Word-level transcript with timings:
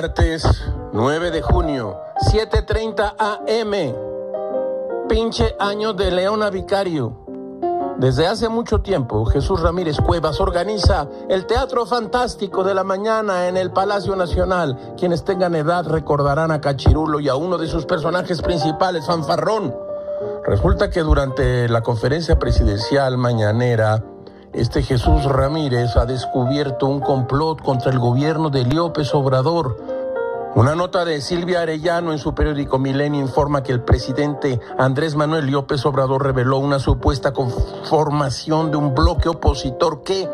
Martes 0.00 0.44
9 0.92 1.32
de 1.32 1.42
junio, 1.42 1.98
7:30 2.30 3.16
AM. 3.18 3.96
Pinche 5.08 5.56
año 5.58 5.92
de 5.92 6.12
Leona 6.12 6.50
Vicario. 6.50 7.16
Desde 7.96 8.28
hace 8.28 8.48
mucho 8.48 8.80
tiempo, 8.80 9.24
Jesús 9.24 9.60
Ramírez 9.60 9.96
Cuevas 10.00 10.38
organiza 10.38 11.08
el 11.28 11.46
Teatro 11.46 11.84
Fantástico 11.84 12.62
de 12.62 12.74
la 12.74 12.84
Mañana 12.84 13.48
en 13.48 13.56
el 13.56 13.72
Palacio 13.72 14.14
Nacional. 14.14 14.94
Quienes 14.96 15.24
tengan 15.24 15.56
edad 15.56 15.84
recordarán 15.84 16.52
a 16.52 16.60
Cachirulo 16.60 17.18
y 17.18 17.28
a 17.28 17.34
uno 17.34 17.58
de 17.58 17.66
sus 17.66 17.84
personajes 17.84 18.40
principales, 18.40 19.04
Fanfarrón. 19.04 19.74
Resulta 20.46 20.90
que 20.90 21.00
durante 21.00 21.68
la 21.68 21.80
conferencia 21.80 22.38
presidencial 22.38 23.18
mañanera, 23.18 24.04
este 24.52 24.82
Jesús 24.82 25.24
Ramírez 25.24 25.96
ha 25.96 26.06
descubierto 26.06 26.86
un 26.86 27.00
complot 27.00 27.62
contra 27.62 27.92
el 27.92 27.98
gobierno 27.98 28.50
de 28.50 28.64
López 28.64 29.14
Obrador. 29.14 29.76
Una 30.54 30.74
nota 30.74 31.04
de 31.04 31.20
Silvia 31.20 31.62
Arellano 31.62 32.12
en 32.12 32.18
su 32.18 32.34
periódico 32.34 32.78
Milenio 32.78 33.20
informa 33.20 33.62
que 33.62 33.72
el 33.72 33.82
presidente 33.82 34.58
Andrés 34.78 35.14
Manuel 35.14 35.50
López 35.50 35.84
Obrador 35.86 36.24
reveló 36.24 36.58
una 36.58 36.78
supuesta 36.78 37.32
conformación 37.32 38.70
de 38.70 38.78
un 38.78 38.94
bloque 38.94 39.28
opositor 39.28 40.02
que, 40.02 40.28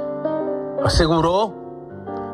aseguró, 0.84 1.52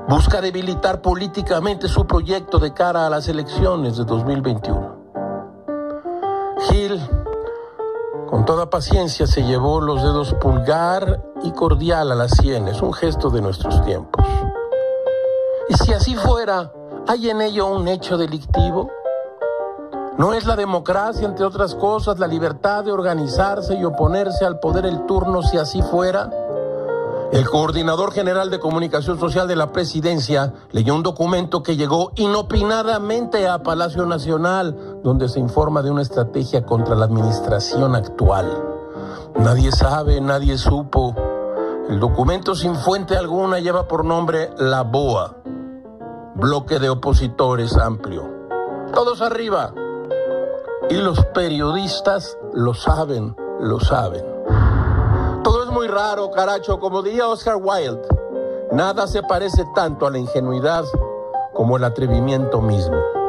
busca 0.08 0.40
debilitar 0.40 1.00
políticamente 1.00 1.88
su 1.88 2.06
proyecto 2.06 2.58
de 2.58 2.72
cara 2.74 3.06
a 3.06 3.10
las 3.10 3.28
elecciones 3.28 3.96
de 3.96 4.04
2021. 4.04 5.00
Gil 6.68 7.00
con 8.30 8.44
toda 8.44 8.70
paciencia 8.70 9.26
se 9.26 9.42
llevó 9.42 9.80
los 9.80 10.02
dedos 10.02 10.34
pulgar 10.34 11.20
y 11.42 11.50
cordial 11.50 12.12
a 12.12 12.14
las 12.14 12.30
sienes, 12.30 12.80
un 12.80 12.92
gesto 12.92 13.28
de 13.28 13.42
nuestros 13.42 13.84
tiempos. 13.84 14.24
Y 15.68 15.74
si 15.74 15.92
así 15.92 16.14
fuera, 16.14 16.72
¿hay 17.08 17.28
en 17.28 17.40
ello 17.40 17.66
un 17.66 17.88
hecho 17.88 18.16
delictivo? 18.16 18.88
¿No 20.16 20.32
es 20.32 20.46
la 20.46 20.54
democracia, 20.54 21.26
entre 21.26 21.44
otras 21.44 21.74
cosas, 21.74 22.20
la 22.20 22.28
libertad 22.28 22.84
de 22.84 22.92
organizarse 22.92 23.74
y 23.74 23.84
oponerse 23.84 24.44
al 24.44 24.60
poder 24.60 24.86
el 24.86 25.06
turno 25.06 25.42
si 25.42 25.58
así 25.58 25.82
fuera? 25.82 26.30
El 27.32 27.48
coordinador 27.48 28.12
general 28.12 28.50
de 28.50 28.58
comunicación 28.58 29.20
social 29.20 29.46
de 29.46 29.54
la 29.54 29.70
presidencia 29.70 30.52
leyó 30.72 30.96
un 30.96 31.04
documento 31.04 31.62
que 31.62 31.76
llegó 31.76 32.10
inopinadamente 32.16 33.46
a 33.46 33.62
Palacio 33.62 34.04
Nacional, 34.04 34.98
donde 35.04 35.28
se 35.28 35.38
informa 35.38 35.80
de 35.82 35.92
una 35.92 36.02
estrategia 36.02 36.66
contra 36.66 36.96
la 36.96 37.04
administración 37.04 37.94
actual. 37.94 38.46
Nadie 39.36 39.70
sabe, 39.70 40.20
nadie 40.20 40.58
supo. 40.58 41.14
El 41.88 42.00
documento 42.00 42.56
sin 42.56 42.74
fuente 42.74 43.16
alguna 43.16 43.60
lleva 43.60 43.86
por 43.86 44.04
nombre 44.04 44.50
La 44.58 44.82
BOA, 44.82 45.36
bloque 46.34 46.80
de 46.80 46.90
opositores 46.90 47.76
amplio. 47.76 48.28
Todos 48.92 49.22
arriba. 49.22 49.72
Y 50.88 50.94
los 50.94 51.24
periodistas 51.26 52.36
lo 52.54 52.74
saben, 52.74 53.36
lo 53.60 53.78
saben 53.78 54.40
muy 55.70 55.88
raro, 55.88 56.30
caracho, 56.30 56.78
como 56.78 57.02
diría 57.02 57.28
Oscar 57.28 57.56
Wilde. 57.56 58.02
Nada 58.72 59.06
se 59.06 59.22
parece 59.22 59.64
tanto 59.74 60.06
a 60.06 60.10
la 60.10 60.18
ingenuidad 60.18 60.84
como 61.52 61.76
el 61.76 61.84
atrevimiento 61.84 62.60
mismo. 62.60 63.19